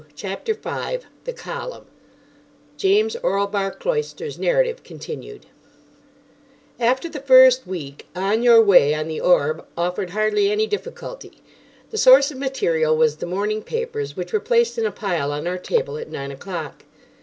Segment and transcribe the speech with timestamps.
[0.15, 1.85] CHAPTER 5 THE COLUMN
[2.75, 5.45] (James Orlebar Cloyster's narrative continued)
[6.79, 11.43] After the first week "On Your Way," on the Orb, offered hardly any difficulty.
[11.91, 15.45] The source of material was the morning papers, which were placed in a pile on
[15.45, 16.83] our table at nine o'clock.